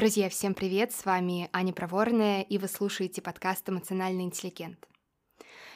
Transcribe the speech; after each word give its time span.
Друзья, 0.00 0.30
всем 0.30 0.54
привет! 0.54 0.92
С 0.92 1.04
вами 1.04 1.50
Аня 1.52 1.74
Проворная, 1.74 2.40
и 2.40 2.56
вы 2.56 2.68
слушаете 2.68 3.20
подкаст 3.20 3.68
«Эмоциональный 3.68 4.24
интеллигент». 4.24 4.88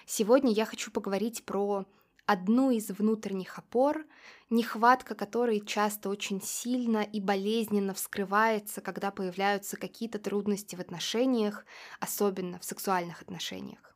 Сегодня 0.06 0.50
я 0.50 0.64
хочу 0.64 0.90
поговорить 0.90 1.44
про 1.44 1.84
одну 2.24 2.70
из 2.70 2.88
внутренних 2.88 3.58
опор, 3.58 4.06
нехватка 4.48 5.14
которой 5.14 5.60
часто 5.60 6.08
очень 6.08 6.40
сильно 6.40 7.02
и 7.02 7.20
болезненно 7.20 7.92
вскрывается, 7.92 8.80
когда 8.80 9.10
появляются 9.10 9.76
какие-то 9.76 10.18
трудности 10.18 10.74
в 10.74 10.80
отношениях, 10.80 11.66
особенно 12.00 12.58
в 12.58 12.64
сексуальных 12.64 13.20
отношениях. 13.20 13.93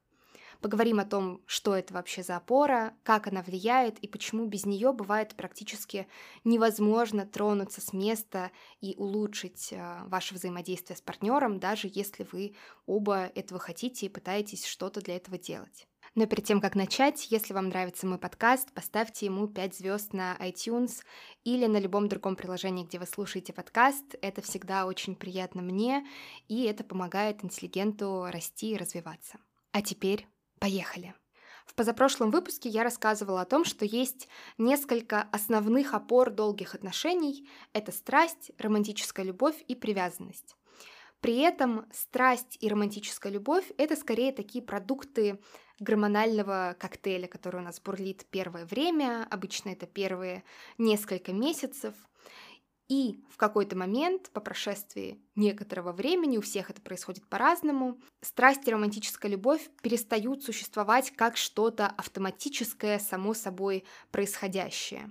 Поговорим 0.61 0.99
о 0.99 1.05
том, 1.05 1.41
что 1.47 1.77
это 1.77 1.95
вообще 1.95 2.25
за 2.25 2.37
опора, 2.37 2.93
как 3.05 3.29
она 3.29 3.43
влияет 3.43 4.01
и 4.01 4.09
почему 4.09 4.47
без 4.47 4.67
нее 4.67 4.93
бывает 4.93 5.37
практически 5.37 6.09
невозможно 6.43 7.25
тронуться 7.27 7.81
с 7.81 7.93
места 7.93 8.51
и 8.81 8.97
улучшить 8.97 9.73
э, 9.73 10.03
ваше 10.07 10.35
взаимодействие 10.35 10.97
с 10.97 11.01
партнером, 11.01 11.61
даже 11.61 11.89
если 11.93 12.27
вы 12.33 12.57
оба 12.87 13.31
этого 13.37 13.61
хотите 13.61 14.07
и 14.07 14.09
пытаетесь 14.09 14.67
что-то 14.67 15.01
для 15.01 15.15
этого 15.15 15.39
делать. 15.39 15.87
Но 16.17 16.27
перед 16.27 16.45
тем, 16.45 16.61
как 16.61 16.75
начать, 16.75 17.31
если 17.31 17.55
вам 17.55 17.69
нравится 17.69 18.05
мой 18.09 18.19
подкаст, 18.19 18.73
поставьте 18.73 19.27
ему 19.27 19.47
5 19.47 19.77
звезд 19.77 20.13
на 20.13 20.37
iTunes 20.41 21.05
или 21.45 21.67
на 21.67 21.79
любом 21.79 22.09
другом 22.09 22.35
приложении, 22.35 22.85
где 22.85 22.99
вы 22.99 23.07
слушаете 23.07 23.53
подкаст. 23.53 24.17
Это 24.23 24.43
всегда 24.43 24.87
очень 24.87 25.15
приятно 25.15 25.63
мне, 25.63 26.05
и 26.49 26.65
это 26.65 26.83
помогает 26.83 27.45
интеллигенту 27.45 28.27
расти 28.29 28.73
и 28.73 28.77
развиваться. 28.77 29.39
А 29.71 29.83
теперь 29.83 30.27
Поехали! 30.59 31.15
В 31.67 31.75
позапрошлом 31.75 32.31
выпуске 32.31 32.69
я 32.69 32.83
рассказывала 32.83 33.43
о 33.43 33.45
том, 33.45 33.65
что 33.65 33.85
есть 33.85 34.27
несколько 34.57 35.23
основных 35.33 35.95
опор 35.95 36.31
долгих 36.31 36.75
отношений. 36.75 37.49
Это 37.73 37.93
страсть, 37.93 38.51
романтическая 38.59 39.25
любовь 39.25 39.63
и 39.69 39.75
привязанность. 39.75 40.57
При 41.21 41.39
этом 41.39 41.87
страсть 41.93 42.57
и 42.61 42.69
романтическая 42.69 43.31
любовь— 43.31 43.71
это 43.79 43.97
скорее 43.97 44.33
такие 44.33 44.65
продукты 44.65 45.41
гормонального 45.79 46.75
коктейля, 46.79 47.27
который 47.27 47.61
у 47.61 47.65
нас 47.65 47.81
бурлит 47.81 48.27
первое 48.31 48.65
время, 48.67 49.27
обычно 49.31 49.71
это 49.71 49.87
первые 49.87 50.45
несколько 50.79 51.33
месяцев— 51.33 51.95
и 52.89 53.21
в 53.31 53.37
какой-то 53.37 53.77
момент, 53.77 54.31
по 54.31 54.41
прошествии 54.41 55.21
некоторого 55.37 55.93
времени, 55.93 56.39
у 56.39 56.41
всех 56.41 56.71
это 56.71 56.81
происходит 56.81 57.27
по-разному, 57.29 58.01
страсть 58.23 58.67
и 58.67 58.73
романтическая 58.73 59.31
любовь 59.31 59.69
перестают 59.83 60.43
существовать 60.43 61.11
как 61.11 61.37
что-то 61.37 61.87
автоматическое, 61.87 62.99
само 62.99 63.35
собой 63.35 63.85
происходящее 64.11 65.11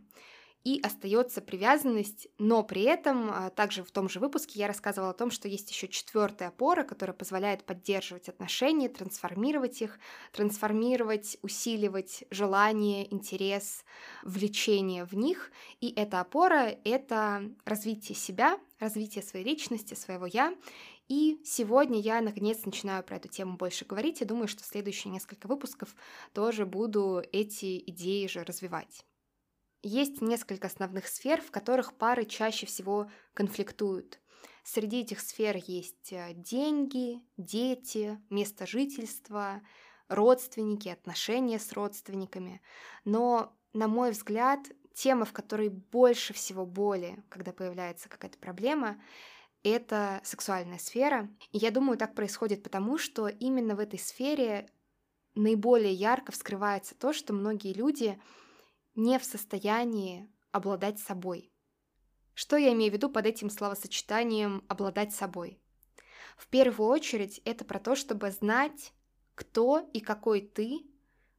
и 0.67 0.81
остается 0.81 1.39
привязанность, 1.39 2.27
но 2.37 2.61
при 2.61 2.81
этом 2.81 3.31
а, 3.31 3.49
также 3.51 3.85
в 3.85 3.91
том 3.91 4.09
же 4.09 4.19
выпуске 4.19 4.59
я 4.59 4.67
рассказывала 4.67 5.11
о 5.11 5.13
том, 5.13 5.31
что 5.31 5.47
есть 5.47 5.71
еще 5.71 5.87
четвертая 5.87 6.49
опора, 6.49 6.83
которая 6.83 7.15
позволяет 7.15 7.63
поддерживать 7.63 8.27
отношения, 8.27 8.89
трансформировать 8.89 9.81
их, 9.81 9.97
трансформировать, 10.33 11.37
усиливать 11.41 12.25
желание, 12.31 13.09
интерес, 13.13 13.85
влечение 14.23 15.05
в 15.05 15.13
них. 15.13 15.51
И 15.79 15.93
эта 15.95 16.19
опора— 16.19 16.75
это 16.83 17.49
развитие 17.63 18.17
себя, 18.17 18.59
развитие 18.77 19.23
своей 19.23 19.45
личности, 19.45 19.93
своего 19.93 20.25
«я». 20.25 20.53
И 21.07 21.39
сегодня 21.45 22.01
я, 22.01 22.19
наконец, 22.19 22.65
начинаю 22.65 23.05
про 23.05 23.15
эту 23.15 23.29
тему 23.29 23.55
больше 23.55 23.85
говорить, 23.85 24.21
и 24.21 24.25
думаю, 24.25 24.49
что 24.49 24.65
следующие 24.65 25.13
несколько 25.13 25.47
выпусков 25.47 25.95
тоже 26.33 26.65
буду 26.65 27.23
эти 27.31 27.81
идеи 27.89 28.27
же 28.27 28.43
развивать. 28.43 29.05
Есть 29.83 30.21
несколько 30.21 30.67
основных 30.67 31.07
сфер, 31.07 31.41
в 31.41 31.51
которых 31.51 31.93
пары 31.93 32.25
чаще 32.25 32.65
всего 32.65 33.09
конфликтуют. 33.33 34.19
Среди 34.63 35.01
этих 35.01 35.21
сфер 35.21 35.55
есть 35.55 36.11
э, 36.11 36.33
деньги, 36.33 37.21
дети, 37.37 38.19
место 38.29 38.67
жительства, 38.67 39.61
родственники, 40.09 40.89
отношения 40.89 41.59
с 41.59 41.71
родственниками. 41.71 42.61
Но, 43.05 43.55
на 43.73 43.87
мой 43.87 44.11
взгляд, 44.11 44.59
тема, 44.93 45.25
в 45.25 45.31
которой 45.31 45.69
больше 45.69 46.33
всего 46.33 46.65
боли, 46.65 47.23
когда 47.29 47.53
появляется 47.53 48.09
какая-то 48.09 48.39
проблема, 48.39 49.01
это 49.63 50.21
сексуальная 50.23 50.79
сфера. 50.79 51.29
И 51.51 51.59
я 51.59 51.71
думаю, 51.71 51.97
так 51.97 52.15
происходит 52.15 52.63
потому, 52.63 52.97
что 52.97 53.27
именно 53.27 53.75
в 53.75 53.79
этой 53.79 53.99
сфере 53.99 54.69
наиболее 55.35 55.93
ярко 55.93 56.31
вскрывается 56.31 56.95
то, 56.95 57.13
что 57.13 57.33
многие 57.33 57.73
люди 57.73 58.19
не 58.97 59.19
в 59.19 59.23
состоянии 59.23 60.27
обладать 60.51 60.99
собой. 60.99 61.53
Что 62.33 62.57
я 62.57 62.73
имею 62.73 62.91
в 62.91 62.95
виду 62.95 63.09
под 63.09 63.27
этим 63.27 63.49
словосочетанием 63.49 64.65
«обладать 64.67 65.13
собой»? 65.13 65.61
В 66.35 66.47
первую 66.47 66.89
очередь 66.89 67.39
это 67.45 67.63
про 67.63 67.79
то, 67.79 67.95
чтобы 67.95 68.31
знать, 68.31 68.93
кто 69.35 69.79
и 69.93 69.99
какой 69.99 70.41
ты 70.41 70.87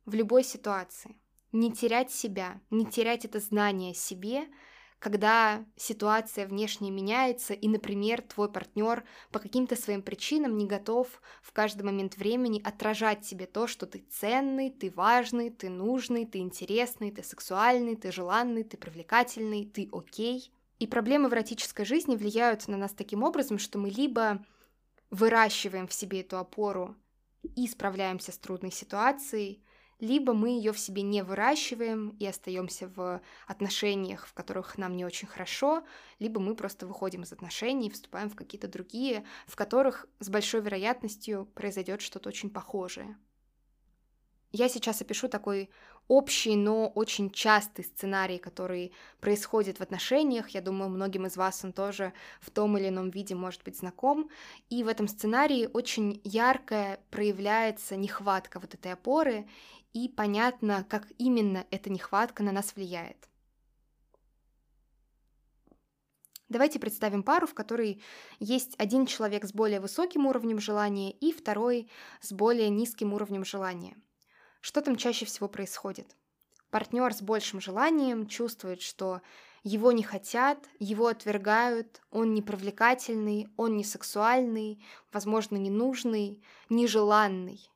в 0.07 0.15
любой 0.15 0.45
ситуации. 0.45 1.17
Не 1.51 1.73
терять 1.73 2.13
себя, 2.13 2.61
не 2.71 2.87
терять 2.87 3.25
это 3.25 3.41
знание 3.41 3.93
о 3.93 3.95
себе, 3.95 4.49
когда 4.99 5.65
ситуация 5.77 6.47
внешне 6.47 6.91
меняется, 6.91 7.55
и, 7.55 7.69
например, 7.69 8.23
твой 8.23 8.51
партнер 8.51 9.05
по 9.31 9.39
каким-то 9.39 9.77
своим 9.77 10.03
причинам 10.03 10.57
не 10.57 10.67
готов 10.67 11.23
в 11.41 11.53
каждый 11.53 11.83
момент 11.83 12.17
времени 12.17 12.61
отражать 12.65 13.25
себе 13.25 13.47
то, 13.47 13.67
что 13.67 13.87
ты 13.87 14.05
ценный, 14.11 14.71
ты 14.71 14.91
важный, 14.91 15.51
ты 15.51 15.69
нужный, 15.69 16.27
ты 16.27 16.39
интересный, 16.39 17.13
ты 17.13 17.23
сексуальный, 17.23 17.95
ты 17.95 18.11
желанный, 18.11 18.65
ты 18.65 18.77
привлекательный, 18.77 19.67
ты 19.67 19.89
окей. 19.93 20.53
И 20.81 20.87
проблемы 20.87 21.29
в 21.29 21.33
эротической 21.33 21.85
жизни 21.85 22.17
влияют 22.17 22.67
на 22.67 22.77
нас 22.77 22.93
таким 22.93 23.23
образом, 23.23 23.59
что 23.59 23.79
мы 23.79 23.91
либо 23.91 24.45
выращиваем 25.11 25.87
в 25.87 25.93
себе 25.93 26.21
эту 26.21 26.39
опору 26.39 26.97
и 27.57 27.67
справляемся 27.69 28.33
с 28.33 28.39
трудной 28.39 28.73
ситуацией, 28.73 29.63
либо 30.01 30.33
мы 30.33 30.51
ее 30.51 30.73
в 30.73 30.79
себе 30.79 31.03
не 31.03 31.23
выращиваем 31.23 32.11
и 32.19 32.27
остаемся 32.27 32.89
в 32.89 33.21
отношениях, 33.47 34.27
в 34.27 34.35
которых 34.35 34.79
нам 34.79 34.97
не 34.97 35.05
очень 35.05 35.29
хорошо, 35.29 35.85
либо 36.19 36.41
мы 36.41 36.55
просто 36.55 36.87
выходим 36.87 37.23
из 37.23 37.33
отношений 37.33 37.89
и 37.89 37.91
вступаем 37.91 38.31
в 38.31 38.37
какие-то 38.37 38.69
другие, 38.69 39.25
в 39.47 39.57
которых 39.57 40.07
с 40.21 40.29
большой 40.29 40.61
вероятностью 40.61 41.47
произойдет 41.55 42.01
что-то 42.01 42.29
очень 42.29 42.51
похожее. 42.51 43.17
Я 44.51 44.69
сейчас 44.69 45.03
опишу 45.03 45.29
такой 45.29 45.69
общий, 46.09 46.57
но 46.57 46.89
очень 46.89 47.31
частый 47.31 47.85
сценарий, 47.85 48.39
который 48.39 48.93
происходит 49.21 49.79
в 49.79 49.83
отношениях. 49.83 50.49
Я 50.51 50.63
думаю, 50.63 50.89
многим 50.89 51.27
из 51.27 51.37
вас 51.37 51.63
он 51.65 51.73
тоже 51.73 52.15
в 52.41 52.51
том 52.51 52.79
или 52.79 52.89
ином 52.89 53.11
виде 53.11 53.35
может 53.35 53.63
быть 53.63 53.79
знаком. 53.79 54.31
И 54.71 54.83
в 54.83 54.89
этом 54.89 55.07
сценарии 55.07 55.69
очень 55.73 56.21
яркая 56.25 56.99
проявляется 57.11 57.97
нехватка 57.97 58.59
вот 58.59 58.75
этой 58.75 58.93
опоры, 58.93 59.47
и 59.93 60.09
понятно, 60.09 60.85
как 60.89 61.07
именно 61.19 61.67
эта 61.71 61.91
нехватка 61.91 62.43
на 62.43 62.53
нас 62.53 62.75
влияет. 62.75 63.29
Давайте 66.49 66.79
представим 66.79 67.23
пару, 67.23 67.47
в 67.47 67.53
которой 67.53 68.03
есть 68.41 68.75
один 68.79 69.05
человек 69.05 69.45
с 69.45 69.53
более 69.53 69.81
высоким 69.81 70.27
уровнем 70.27 70.59
желания 70.59 71.11
и 71.11 71.33
второй 71.33 71.91
с 72.23 72.33
более 72.33 72.71
низким 72.71 73.13
уровнем 73.13 73.45
желания. 73.45 73.97
Что 74.61 74.81
там 74.81 74.97
чаще 74.97 75.25
всего 75.25 75.49
происходит? 75.49 76.17
Партнер 76.71 77.15
с 77.15 77.23
большим 77.23 77.61
желанием 77.61 78.27
чувствует, 78.27 78.83
что 78.83 79.23
его 79.63 79.93
не 79.93 80.03
хотят, 80.03 80.59
его 80.79 81.07
отвергают, 81.09 82.01
он 82.11 82.35
не 82.35 82.43
привлекательный, 82.43 83.49
он 83.57 83.77
не 83.77 83.85
сексуальный, 83.85 84.83
возможно, 85.13 85.57
не 85.57 85.71
нужный, 85.71 86.43
нежеланный. 86.69 87.71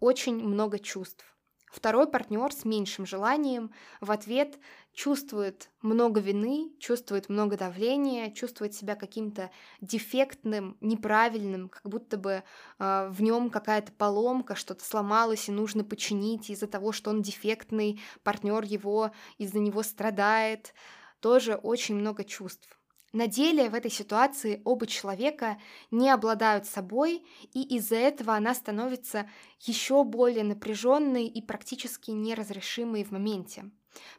Очень 0.00 0.36
много 0.36 0.78
чувств. 0.78 1.24
Второй 1.66 2.06
партнер 2.08 2.52
с 2.52 2.64
меньшим 2.64 3.06
желанием 3.06 3.70
в 4.00 4.10
ответ 4.10 4.58
чувствует 4.96 5.70
много 5.82 6.20
вины, 6.20 6.72
чувствует 6.80 7.28
много 7.28 7.58
давления, 7.58 8.30
чувствует 8.30 8.74
себя 8.74 8.96
каким-то 8.96 9.50
дефектным, 9.82 10.78
неправильным, 10.80 11.68
как 11.68 11.82
будто 11.84 12.16
бы 12.16 12.42
э, 12.78 13.08
в 13.10 13.22
нем 13.22 13.50
какая-то 13.50 13.92
поломка, 13.92 14.54
что-то 14.54 14.82
сломалось 14.82 15.50
и 15.50 15.52
нужно 15.52 15.84
починить 15.84 16.48
из-за 16.48 16.66
того, 16.66 16.92
что 16.92 17.10
он 17.10 17.20
дефектный, 17.20 18.00
партнер 18.22 18.64
его 18.64 19.10
из-за 19.36 19.58
него 19.58 19.82
страдает. 19.82 20.72
Тоже 21.20 21.56
очень 21.56 21.96
много 21.96 22.24
чувств. 22.24 22.66
На 23.12 23.26
деле 23.26 23.68
в 23.68 23.74
этой 23.74 23.90
ситуации 23.90 24.62
оба 24.64 24.86
человека 24.86 25.58
не 25.90 26.08
обладают 26.08 26.64
собой, 26.64 27.22
и 27.52 27.76
из-за 27.76 27.96
этого 27.96 28.34
она 28.34 28.54
становится 28.54 29.28
еще 29.60 30.04
более 30.04 30.42
напряженной 30.42 31.26
и 31.26 31.42
практически 31.42 32.12
неразрешимой 32.12 33.04
в 33.04 33.10
моменте. 33.10 33.70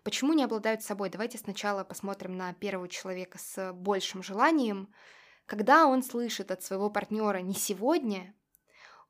Почему 0.03 0.33
не 0.33 0.44
обладают 0.44 0.81
собой? 0.83 1.09
Давайте 1.09 1.38
сначала 1.38 1.83
посмотрим 1.83 2.38
на 2.38 2.53
первого 2.53 2.88
человека 2.88 3.38
с 3.38 3.74
большим 3.74 4.24
желанием. 4.24 4.94
Когда 5.45 5.88
он 5.88 6.03
слышит 6.03 6.51
от 6.51 6.63
своего 6.63 6.89
партнера 6.89 7.39
«не 7.39 7.53
сегодня», 7.53 8.33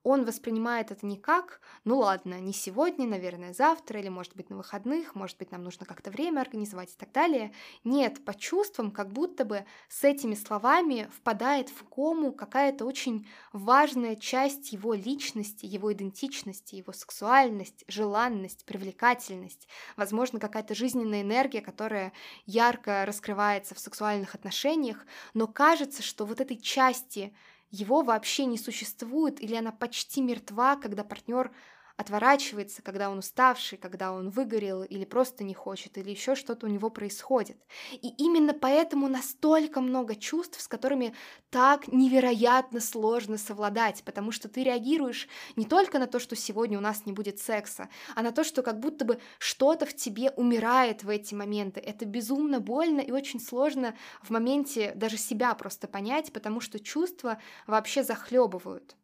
он 0.07 0.24
воспринимает 0.24 0.89
это 0.92 1.06
не 1.06 1.18
как, 1.18 1.59
ну 1.83 1.98
ладно, 1.98 2.39
не 2.39 2.54
сегодня, 2.54 3.06
наверное, 3.06 3.54
завтра, 3.54 4.00
или 4.00 4.07
может 4.07 4.38
быть 4.38 4.50
на 4.50 4.56
выходных, 4.56 5.15
может 5.15 5.38
быть 5.38 5.51
нам 5.51 5.63
нужно 5.63 5.86
как-то 5.86 6.12
время 6.12 6.39
организовать 6.39 6.94
и 6.94 6.98
так 6.98 7.12
далее. 7.12 7.51
Нет, 7.83 8.24
по 8.24 8.33
чувствам, 8.33 8.92
как 8.92 9.12
будто 9.12 9.44
бы 9.44 9.65
с 9.89 10.06
этими 10.06 10.33
словами 10.33 11.09
впадает 11.13 11.68
в 11.68 11.83
кому 11.89 12.31
какая-то 12.31 12.86
очень 12.86 13.27
важная 13.51 14.15
часть 14.15 14.71
его 14.71 14.94
личности, 14.94 15.65
его 15.65 15.92
идентичности, 15.92 16.75
его 16.75 16.94
сексуальность, 16.94 17.83
желанность, 17.89 18.63
привлекательность, 18.63 19.68
возможно, 19.98 20.39
какая-то 20.39 20.74
жизненная 20.74 21.21
энергия, 21.21 21.60
которая 21.60 22.13
ярко 22.45 23.03
раскрывается 23.06 23.75
в 23.75 23.80
сексуальных 23.80 24.36
отношениях, 24.36 25.06
но 25.33 25.48
кажется, 25.48 26.01
что 26.01 26.25
вот 26.25 26.39
этой 26.39 26.56
части 26.56 27.33
его 27.69 28.01
вообще 28.01 28.45
не 28.45 28.57
существует 28.57 29.41
или 29.41 29.55
она 29.55 29.71
почти 29.71 30.21
мертва, 30.21 30.75
когда 30.75 31.03
партнер 31.03 31.51
отворачивается, 31.97 32.83
когда 32.83 33.09
он 33.09 33.17
уставший, 33.17 33.77
когда 33.77 34.11
он 34.11 34.29
выгорел 34.29 34.83
или 34.83 35.03
просто 35.03 35.44
не 35.44 35.55
хочет, 35.55 35.97
или 35.97 36.11
еще 36.11 36.35
что-то 36.35 36.67
у 36.67 36.69
него 36.69 36.89
происходит. 36.89 37.57
И 37.91 38.09
именно 38.17 38.53
поэтому 38.53 39.07
настолько 39.07 39.81
много 39.81 40.15
чувств, 40.15 40.61
с 40.61 40.67
которыми 40.67 41.15
так 41.49 41.88
невероятно 41.88 42.79
сложно 42.79 43.38
совладать, 43.38 44.03
потому 44.05 44.31
что 44.31 44.47
ты 44.47 44.63
реагируешь 44.63 45.27
не 45.55 45.65
только 45.65 45.97
на 45.97 46.05
то, 46.05 46.19
что 46.19 46.35
сегодня 46.35 46.77
у 46.77 46.81
нас 46.81 47.05
не 47.07 47.13
будет 47.13 47.39
секса, 47.39 47.89
а 48.15 48.21
на 48.21 48.31
то, 48.31 48.43
что 48.43 48.61
как 48.61 48.79
будто 48.79 49.03
бы 49.03 49.19
что-то 49.39 49.88
в 49.88 49.95
тебе 49.95 50.29
умирает 50.31 51.03
в 51.03 51.09
эти 51.09 51.33
моменты. 51.33 51.79
Это 51.79 52.05
безумно 52.05 52.59
больно 52.59 53.01
и 53.01 53.11
очень 53.11 53.39
сложно 53.39 53.95
в 54.21 54.29
моменте 54.29 54.93
даже 54.95 55.17
себя 55.17 55.55
просто 55.55 55.88
понять, 55.88 56.31
потому 56.31 56.61
что 56.61 56.79
чувства 56.79 57.39
вообще 57.65 58.03
захлебывают. 58.03 58.95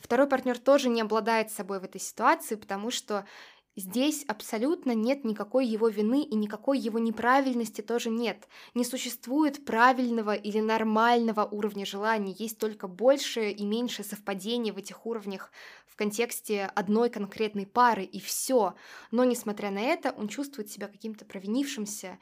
Второй 0.00 0.26
партнер 0.26 0.58
тоже 0.58 0.88
не 0.88 1.02
обладает 1.02 1.50
собой 1.50 1.78
в 1.80 1.84
этой 1.84 2.00
ситуации, 2.00 2.56
потому 2.56 2.90
что 2.90 3.24
Здесь 3.76 4.24
абсолютно 4.26 4.94
нет 4.96 5.24
никакой 5.24 5.64
его 5.64 5.88
вины 5.88 6.24
и 6.24 6.34
никакой 6.34 6.78
его 6.78 6.98
неправильности 6.98 7.82
тоже 7.82 8.10
нет. 8.10 8.48
Не 8.74 8.84
существует 8.84 9.64
правильного 9.64 10.34
или 10.34 10.58
нормального 10.58 11.44
уровня 11.44 11.86
желаний, 11.86 12.34
есть 12.36 12.58
только 12.58 12.88
большее 12.88 13.52
и 13.52 13.64
меньшее 13.64 14.04
совпадение 14.04 14.72
в 14.72 14.78
этих 14.78 15.06
уровнях 15.06 15.52
в 15.86 15.94
контексте 15.94 16.64
одной 16.74 17.10
конкретной 17.10 17.64
пары, 17.64 18.02
и 18.02 18.18
все. 18.18 18.74
Но 19.12 19.22
несмотря 19.22 19.70
на 19.70 19.80
это, 19.80 20.10
он 20.10 20.26
чувствует 20.26 20.68
себя 20.68 20.88
каким-то 20.88 21.24
провинившимся, 21.24 22.18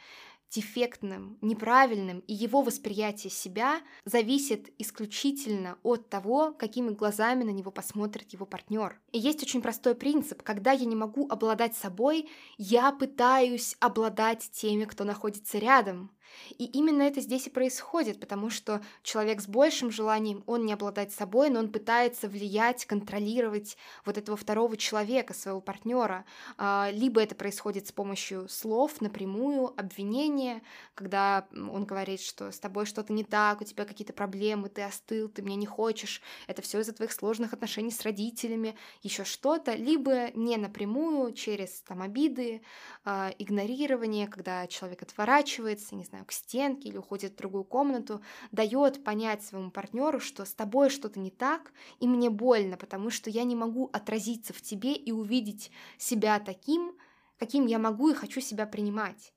дефектным, 0.50 1.38
неправильным, 1.40 2.20
и 2.20 2.34
его 2.34 2.62
восприятие 2.62 3.30
себя 3.30 3.80
зависит 4.04 4.72
исключительно 4.78 5.78
от 5.82 6.08
того, 6.08 6.52
какими 6.52 6.90
глазами 6.90 7.44
на 7.44 7.50
него 7.50 7.70
посмотрит 7.70 8.32
его 8.32 8.46
партнер. 8.46 9.00
И 9.12 9.18
есть 9.18 9.42
очень 9.42 9.62
простой 9.62 9.94
принцип. 9.94 10.42
Когда 10.42 10.72
я 10.72 10.86
не 10.86 10.96
могу 10.96 11.28
обладать 11.28 11.76
собой, 11.76 12.28
я 12.56 12.92
пытаюсь 12.92 13.76
обладать 13.80 14.50
теми, 14.52 14.84
кто 14.84 15.04
находится 15.04 15.58
рядом. 15.58 16.10
И 16.58 16.64
именно 16.64 17.02
это 17.02 17.20
здесь 17.20 17.46
и 17.46 17.50
происходит, 17.50 18.20
потому 18.20 18.50
что 18.50 18.82
человек 19.02 19.40
с 19.40 19.46
большим 19.46 19.90
желанием, 19.90 20.42
он 20.46 20.66
не 20.66 20.72
обладает 20.72 21.12
собой, 21.12 21.50
но 21.50 21.60
он 21.60 21.70
пытается 21.70 22.28
влиять, 22.28 22.84
контролировать 22.86 23.76
вот 24.04 24.18
этого 24.18 24.36
второго 24.36 24.76
человека, 24.76 25.34
своего 25.34 25.60
партнера. 25.60 26.24
А, 26.56 26.90
либо 26.92 27.20
это 27.20 27.34
происходит 27.34 27.86
с 27.86 27.92
помощью 27.92 28.48
слов 28.48 29.00
напрямую, 29.00 29.72
обвинения, 29.78 30.62
когда 30.94 31.46
он 31.52 31.84
говорит, 31.84 32.20
что 32.20 32.50
с 32.50 32.58
тобой 32.58 32.86
что-то 32.86 33.12
не 33.12 33.24
так, 33.24 33.60
у 33.60 33.64
тебя 33.64 33.84
какие-то 33.84 34.12
проблемы, 34.12 34.68
ты 34.68 34.82
остыл, 34.82 35.28
ты 35.28 35.42
меня 35.42 35.56
не 35.56 35.66
хочешь, 35.66 36.22
это 36.46 36.62
все 36.62 36.80
из-за 36.80 36.92
твоих 36.92 37.12
сложных 37.12 37.52
отношений 37.52 37.90
с 37.90 38.02
родителями, 38.02 38.76
еще 39.02 39.24
что-то, 39.24 39.74
либо 39.74 40.30
не 40.34 40.56
напрямую, 40.56 41.32
через 41.32 41.82
там 41.82 42.02
обиды, 42.02 42.62
а, 43.04 43.32
игнорирование, 43.38 44.26
когда 44.26 44.66
человек 44.66 45.02
отворачивается, 45.02 45.94
не 45.94 46.04
знаю, 46.04 46.17
знаю, 46.18 46.26
к 46.26 46.32
стенке 46.32 46.88
или 46.88 46.98
уходит 46.98 47.32
в 47.32 47.36
другую 47.36 47.64
комнату, 47.64 48.20
дает 48.50 49.04
понять 49.04 49.42
своему 49.42 49.70
партнеру, 49.70 50.20
что 50.20 50.44
с 50.44 50.52
тобой 50.52 50.90
что-то 50.90 51.20
не 51.20 51.30
так, 51.30 51.72
и 52.00 52.08
мне 52.08 52.30
больно, 52.30 52.76
потому 52.76 53.10
что 53.10 53.30
я 53.30 53.44
не 53.44 53.54
могу 53.54 53.88
отразиться 53.92 54.52
в 54.52 54.60
тебе 54.60 54.94
и 54.94 55.12
увидеть 55.12 55.70
себя 55.96 56.40
таким, 56.40 56.96
каким 57.38 57.66
я 57.66 57.78
могу 57.78 58.10
и 58.10 58.14
хочу 58.14 58.40
себя 58.40 58.66
принимать. 58.66 59.32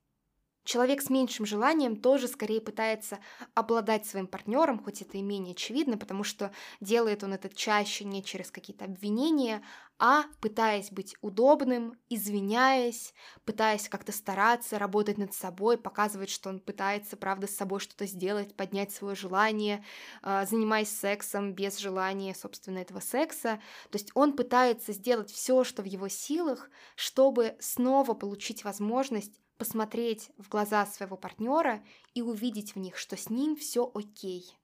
Человек 0.64 1.02
с 1.02 1.10
меньшим 1.10 1.46
желанием 1.48 1.96
тоже 1.96 2.28
скорее 2.28 2.62
пытается 2.62 3.18
обладать 3.56 4.06
своим 4.06 4.28
партнером, 4.28 4.78
хоть 4.84 5.02
это 5.02 5.18
и 5.18 5.22
менее 5.24 5.54
очевидно, 5.54 5.98
потому 5.98 6.24
что 6.24 6.52
делает 6.80 7.24
он 7.24 7.34
это 7.34 7.50
чаще 7.50 8.06
не 8.06 8.24
через 8.24 8.52
какие-то 8.52 8.86
обвинения, 8.86 9.64
а 10.04 10.24
пытаясь 10.42 10.92
быть 10.92 11.16
удобным, 11.22 11.96
извиняясь, 12.10 13.14
пытаясь 13.46 13.88
как-то 13.88 14.12
стараться, 14.12 14.80
работать 14.80 15.20
над 15.20 15.36
собой, 15.36 15.78
показывать, 15.78 16.32
что 16.32 16.50
он 16.50 16.60
пытается, 16.60 17.18
правда, 17.18 17.46
с 17.46 17.56
собой 17.56 17.80
что-то 17.80 18.08
сделать, 18.08 18.56
поднять 18.56 18.92
свое 18.92 19.16
желание, 19.16 19.86
а, 20.24 20.48
занимаясь 20.48 20.90
сексом 20.90 21.54
без 21.54 21.78
желания, 21.78 22.34
собственно, 22.34 22.80
этого 22.80 23.00
секса. 23.00 23.62
То 23.92 24.00
есть 24.00 24.10
он 24.16 24.36
пытается 24.36 24.92
сделать 24.92 25.30
все, 25.30 25.64
что 25.64 25.84
в 25.84 25.86
его 25.86 26.08
силах, 26.08 26.72
чтобы 26.96 27.56
снова 27.60 28.16
получить 28.16 28.64
возможность 28.64 29.40
посмотреть 29.60 30.32
в 30.40 30.50
глаза 30.50 30.88
своего 30.88 31.16
партнера 31.16 31.84
и 32.16 32.24
увидеть 32.24 32.74
в 32.74 32.80
них, 32.80 32.98
что 32.98 33.16
с 33.16 33.30
ним 33.30 33.56
все 33.56 33.92
окей. 33.94 34.58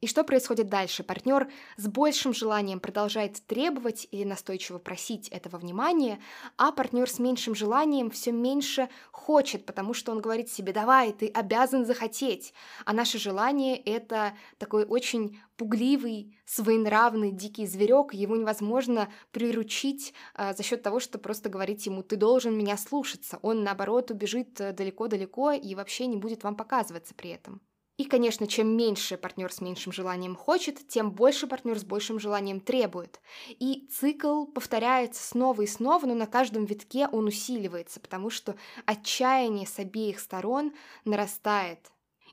И 0.00 0.06
что 0.06 0.22
происходит 0.22 0.68
дальше? 0.68 1.02
Партнер 1.02 1.50
с 1.76 1.88
большим 1.88 2.32
желанием 2.32 2.78
продолжает 2.78 3.42
требовать 3.46 4.06
или 4.12 4.22
настойчиво 4.22 4.78
просить 4.78 5.28
этого 5.28 5.58
внимания, 5.58 6.20
а 6.56 6.70
партнер 6.70 7.10
с 7.10 7.18
меньшим 7.18 7.56
желанием 7.56 8.08
все 8.10 8.30
меньше 8.30 8.88
хочет, 9.10 9.66
потому 9.66 9.94
что 9.94 10.12
он 10.12 10.20
говорит 10.20 10.50
себе, 10.50 10.72
давай, 10.72 11.12
ты 11.12 11.26
обязан 11.26 11.84
захотеть. 11.84 12.54
А 12.84 12.92
наше 12.92 13.18
желание— 13.18 13.76
это 13.84 14.34
такой 14.58 14.84
очень 14.84 15.40
пугливый, 15.56 16.38
своенравный, 16.44 17.32
дикий 17.32 17.66
зверек, 17.66 18.14
его 18.14 18.36
невозможно 18.36 19.08
приручить 19.32 20.14
э, 20.36 20.54
за 20.54 20.62
счет 20.62 20.84
того, 20.84 21.00
что 21.00 21.18
просто 21.18 21.48
говорить 21.48 21.84
ему, 21.86 22.04
ты 22.04 22.14
должен 22.14 22.56
меня 22.56 22.76
слушаться. 22.76 23.40
Он, 23.42 23.64
наоборот, 23.64 24.12
убежит 24.12 24.54
далеко-далеко 24.54 25.52
и 25.52 25.74
вообще 25.74 26.06
не 26.06 26.16
будет 26.16 26.44
вам 26.44 26.54
показываться 26.54 27.14
при 27.16 27.30
этом. 27.30 27.60
И, 27.98 28.04
конечно, 28.04 28.46
чем 28.46 28.76
меньше 28.76 29.16
партнер 29.16 29.52
с 29.52 29.60
меньшим 29.60 29.92
желанием 29.92 30.36
хочет, 30.36 30.86
тем 30.86 31.10
больше 31.10 31.48
партнер 31.48 31.76
с 31.76 31.84
большим 31.84 32.20
желанием 32.20 32.60
требует. 32.60 33.20
И 33.48 33.88
цикл 33.90 34.46
повторяется 34.46 35.20
снова 35.22 35.62
и 35.62 35.66
снова, 35.66 36.06
но 36.06 36.14
на 36.14 36.26
каждом 36.26 36.64
витке 36.64 37.08
он 37.08 37.26
усиливается, 37.26 37.98
потому 37.98 38.30
что 38.30 38.54
отчаяние 38.86 39.66
с 39.66 39.80
обеих 39.80 40.20
сторон 40.20 40.72
нарастает. 41.04 41.90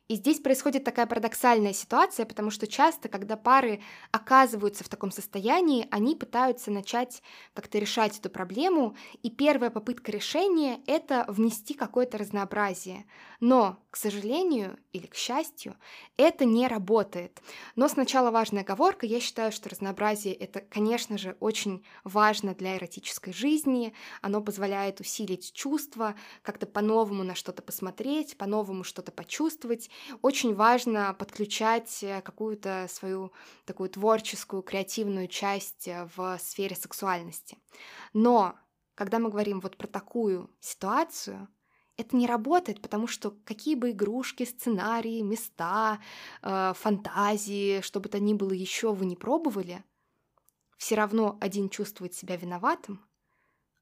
И 0.08 0.18
здесь 0.18 0.40
происходит 0.40 0.84
такая 0.84 1.08
парадоксальная 1.08 1.74
ситуация, 1.74 2.28
потому 2.28 2.52
что 2.52 2.68
часто, 2.68 3.10
когда 3.10 3.36
пары 3.36 3.82
оказываются 4.12 4.84
в 4.84 4.90
таком 4.90 5.10
состоянии, 5.10 5.88
они 5.90 6.16
пытаются 6.16 6.70
начать 6.70 7.24
как-то 7.56 7.80
решать 7.80 8.20
эту 8.20 8.30
проблему, 8.30 8.96
и 9.24 9.32
первая 9.32 9.72
попытка 9.72 10.12
решения— 10.12 10.80
это 10.86 11.26
внести 11.28 11.74
какое-то 11.74 12.20
разнообразие. 12.20 13.08
Но, 13.40 13.80
к 13.90 13.98
сожалению 13.98 14.78
или 14.94 15.08
к 15.08 15.16
счастью, 15.16 15.76
это 16.18 16.46
не 16.46 16.68
работает. 16.68 17.42
Но 17.76 17.88
сначала 17.88 18.30
важная 18.30 18.62
оговорка. 18.62 19.08
Я 19.08 19.20
считаю, 19.20 19.52
что 19.52 19.70
разнообразие— 19.70 20.34
это, 20.36 20.62
конечно 20.62 21.18
же, 21.18 21.36
очень 21.40 21.84
важно 22.04 22.54
для 22.54 22.78
эротической 22.78 23.34
жизни. 23.34 23.94
Оно 24.22 24.40
позволяет 24.42 25.00
усилить 25.00 25.52
чувства, 25.52 26.14
как-то 26.44 26.68
по-новому 26.68 27.24
на 27.24 27.34
что-то 27.34 27.64
посмотреть, 27.64 28.38
по-новому 28.38 28.84
что-то 28.84 29.12
почувствовать, 29.12 29.90
очень 30.22 30.56
важно 30.56 31.14
подключать 31.14 32.04
э, 32.04 32.22
какую-то 32.22 32.88
свою 32.90 33.32
такую 33.66 33.90
творческую, 33.90 34.64
креативную 34.64 35.28
часть 35.28 35.88
э, 35.88 36.08
в 36.16 36.38
сфере 36.40 36.76
сексуальности. 36.76 37.58
Но 38.14 38.56
когда 38.96 39.20
мы 39.20 39.30
говорим 39.30 39.60
вот 39.60 39.78
про 39.78 39.88
такую 39.88 40.50
ситуацию, 40.60 41.48
это 41.98 42.16
не 42.16 42.28
работает, 42.28 42.82
потому 42.82 43.08
что 43.08 43.32
какие 43.46 43.76
бы 43.76 43.92
игрушки, 43.92 44.44
сценарии, 44.44 45.22
места, 45.22 46.00
э, 46.42 46.74
фантазии, 46.76 47.82
что 47.82 48.00
бы 48.00 48.10
то 48.10 48.20
ни 48.20 48.34
было 48.34 48.52
еще 48.52 48.94
вы 48.94 49.06
не 49.06 49.16
пробовали, 49.16 49.84
все 50.78 50.96
равно 50.96 51.38
один 51.40 51.70
чувствует 51.70 52.14
себя 52.14 52.36
виноватым, 52.36 53.06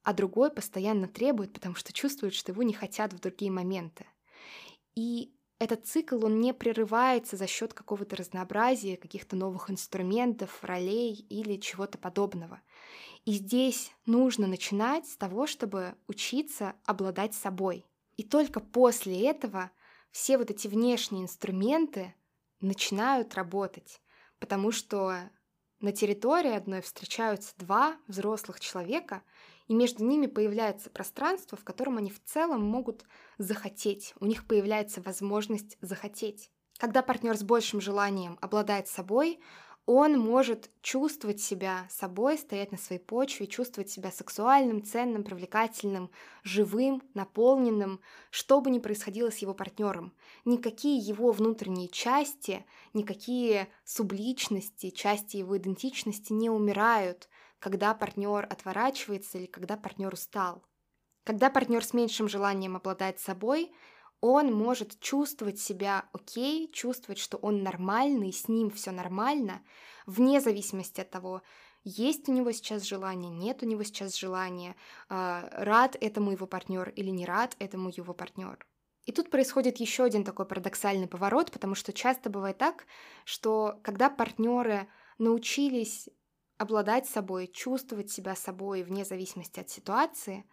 а 0.03 0.13
другой 0.13 0.51
постоянно 0.51 1.07
требует, 1.07 1.53
потому 1.53 1.75
что 1.75 1.93
чувствует, 1.93 2.33
что 2.33 2.51
его 2.51 2.61
не 2.63 2.73
хотят 2.73 3.13
в 3.13 3.19
другие 3.19 3.51
моменты. 3.51 4.05
И 4.95 5.32
этот 5.63 5.85
цикл, 5.85 6.25
он 6.25 6.39
не 6.39 6.53
прерывается 6.53 7.37
за 7.37 7.47
счет 7.47 7.73
какого-то 7.73 8.15
разнообразия, 8.15 8.97
каких-то 8.97 9.35
новых 9.35 9.69
инструментов, 9.69 10.63
ролей 10.63 11.25
или 11.29 11.57
чего-то 11.57 11.97
подобного. 11.97 12.61
И 13.25 13.33
здесь 13.33 13.91
нужно 14.05 14.47
начинать 14.47 15.07
с 15.07 15.15
того, 15.15 15.47
чтобы 15.47 15.95
учиться 16.07 16.75
обладать 16.85 17.33
собой. 17.33 17.85
И 18.17 18.23
только 18.23 18.59
после 18.59 19.27
этого 19.27 19.71
все 20.11 20.37
вот 20.37 20.51
эти 20.51 20.67
внешние 20.67 21.23
инструменты 21.23 22.13
начинают 22.59 23.33
работать, 23.35 24.01
потому 24.39 24.71
что 24.71 25.29
на 25.79 25.91
территории 25.91 26.53
одной 26.53 26.81
встречаются 26.81 27.53
два 27.57 27.97
взрослых 28.07 28.59
человека, 28.59 29.23
и 29.67 29.73
между 29.73 30.03
ними 30.03 30.27
появляется 30.27 30.89
пространство, 30.89 31.57
в 31.57 31.63
котором 31.63 31.97
они 31.97 32.11
в 32.11 32.23
целом 32.23 32.63
могут 32.63 33.05
захотеть, 33.37 34.13
у 34.19 34.25
них 34.25 34.45
появляется 34.47 35.01
возможность 35.01 35.77
захотеть. 35.81 36.51
Когда 36.77 37.01
партнер 37.01 37.37
с 37.37 37.43
большим 37.43 37.79
желанием 37.81 38.37
обладает 38.41 38.87
собой, 38.87 39.39
он 39.85 40.17
может 40.17 40.71
чувствовать 40.81 41.41
себя 41.41 41.85
собой, 41.89 42.37
стоять 42.37 42.71
на 42.71 42.77
своей 42.77 43.01
почве, 43.01 43.47
чувствовать 43.47 43.89
себя 43.89 44.11
сексуальным, 44.11 44.83
ценным, 44.83 45.25
привлекательным, 45.25 46.09
живым, 46.43 47.03
наполненным, 47.13 47.99
что 48.29 48.61
бы 48.61 48.69
ни 48.69 48.79
происходило 48.79 49.29
с 49.29 49.37
его 49.37 49.53
партнером. 49.53 50.13
Никакие 50.45 50.97
его 50.97 51.31
внутренние 51.31 51.89
части, 51.89 52.65
никакие 52.93 53.67
субличности, 53.83 54.89
части 54.89 55.35
его 55.35 55.57
идентичности 55.57 56.31
не 56.31 56.49
умирают, 56.49 57.27
когда 57.63 57.93
партнер 57.93 58.45
отворачивается 58.49 59.37
или 59.37 59.45
когда 59.45 59.77
партнер 59.77 60.13
устал. 60.13 60.65
Когда 61.23 61.49
партнер 61.49 61.81
с 61.81 61.93
меньшим 61.93 62.27
желанием 62.27 62.75
обладает 62.75 63.21
собой, 63.21 63.71
он 64.19 64.53
может 64.53 64.99
чувствовать 64.99 65.61
себя 65.61 66.09
окей, 66.11 66.69
чувствовать, 66.73 67.19
что 67.19 67.37
он 67.37 67.63
нормальный, 67.63 68.33
с 68.33 68.49
ним 68.49 68.69
все 68.69 68.91
нормально, 68.91 69.61
вне 70.05 70.41
зависимости 70.41 70.99
от 70.99 71.09
того, 71.09 71.41
есть 71.85 72.27
у 72.27 72.33
него 72.33 72.51
сейчас 72.51 72.83
желание, 72.83 73.31
нет 73.31 73.63
у 73.63 73.65
него 73.65 73.83
сейчас 73.83 74.17
желания, 74.17 74.75
а, 75.07 75.47
рад 75.53 75.95
этому 76.01 76.31
его 76.31 76.47
партнер 76.47 76.89
или 76.89 77.11
не 77.11 77.25
рад 77.25 77.55
этому 77.59 77.91
его 77.95 78.13
партнер. 78.13 78.57
И 79.05 79.13
тут 79.13 79.29
происходит 79.29 79.77
еще 79.77 80.03
один 80.03 80.25
такой 80.25 80.45
парадоксальный 80.45 81.07
поворот, 81.07 81.49
потому 81.53 81.75
что 81.75 81.93
часто 81.93 82.29
бывает 82.29 82.57
так, 82.57 82.85
что 83.23 83.79
когда 83.83 84.09
партнеры 84.09 84.89
научились 85.17 86.09
обладать 86.63 87.07
собой, 87.07 87.47
чувствовать 87.47 88.11
себя 88.11 88.35
собой 88.35 88.83
вне 88.83 89.05
зависимости 89.05 89.59
от 89.59 89.69
ситуации, 89.69 90.45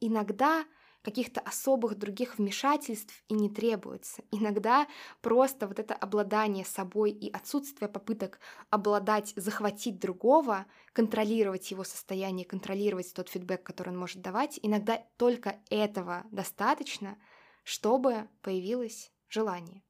иногда 0.00 0.64
каких-то 1.02 1.40
особых 1.40 1.96
других 1.96 2.38
вмешательств 2.38 3.22
и 3.28 3.34
не 3.34 3.48
требуется. 3.48 4.22
Иногда 4.30 4.86
просто 5.22 5.66
вот 5.66 5.78
это 5.78 5.94
обладание 5.94 6.64
собой 6.64 7.10
и 7.12 7.30
отсутствие 7.30 7.88
попыток 7.88 8.40
обладать, 8.70 9.32
захватить 9.36 9.98
другого, 10.00 10.66
контролировать 10.92 11.70
его 11.70 11.84
состояние, 11.84 12.46
контролировать 12.46 13.12
тот 13.14 13.28
фидбэк, 13.28 13.62
который 13.62 13.90
он 13.90 13.98
может 13.98 14.20
давать, 14.22 14.58
иногда 14.62 15.02
только 15.16 15.60
этого 15.70 16.24
достаточно, 16.30 17.18
чтобы 17.64 18.28
появилось 18.42 19.12
желание. 19.28 19.82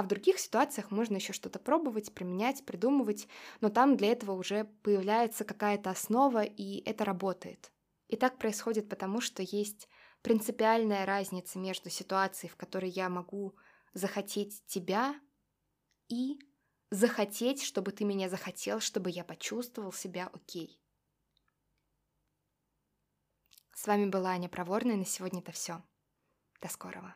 А 0.00 0.02
в 0.02 0.06
других 0.06 0.38
ситуациях 0.38 0.90
можно 0.90 1.16
еще 1.16 1.34
что-то 1.34 1.58
пробовать, 1.58 2.14
применять, 2.14 2.64
придумывать, 2.64 3.28
но 3.60 3.68
там 3.68 3.98
для 3.98 4.12
этого 4.12 4.32
уже 4.32 4.64
появляется 4.82 5.44
какая-то 5.44 5.90
основа, 5.90 6.42
и 6.42 6.82
это 6.88 7.04
работает. 7.04 7.70
И 8.08 8.16
так 8.16 8.38
происходит 8.38 8.88
потому, 8.88 9.20
что 9.20 9.42
есть 9.42 9.90
принципиальная 10.22 11.04
разница 11.04 11.58
между 11.58 11.90
ситуацией, 11.90 12.50
в 12.50 12.56
которой 12.56 12.88
я 12.88 13.10
могу 13.10 13.54
захотеть 13.92 14.64
тебя 14.64 15.20
и 16.08 16.38
захотеть, 16.88 17.62
чтобы 17.62 17.92
ты 17.92 18.06
меня 18.06 18.30
захотел, 18.30 18.80
чтобы 18.80 19.10
я 19.10 19.22
почувствовал 19.22 19.92
себя 19.92 20.30
окей. 20.32 20.82
С 23.74 23.86
вами 23.86 24.06
была 24.06 24.30
Аня 24.30 24.48
Проворная, 24.48 24.96
на 24.96 25.04
сегодня 25.04 25.40
это 25.40 25.52
все. 25.52 25.82
До 26.62 26.68
скорого. 26.68 27.14